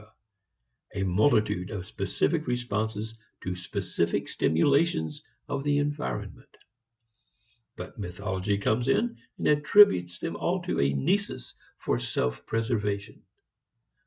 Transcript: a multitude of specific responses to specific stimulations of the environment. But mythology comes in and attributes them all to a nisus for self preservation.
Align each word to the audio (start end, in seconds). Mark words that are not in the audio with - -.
a 0.95 1.03
multitude 1.03 1.69
of 1.69 1.85
specific 1.85 2.47
responses 2.47 3.19
to 3.43 3.55
specific 3.55 4.27
stimulations 4.27 5.21
of 5.47 5.63
the 5.63 5.77
environment. 5.77 6.49
But 7.75 7.99
mythology 7.99 8.57
comes 8.57 8.87
in 8.87 9.15
and 9.37 9.47
attributes 9.47 10.17
them 10.17 10.35
all 10.37 10.63
to 10.63 10.81
a 10.81 10.91
nisus 10.91 11.53
for 11.77 11.99
self 11.99 12.47
preservation. 12.47 13.21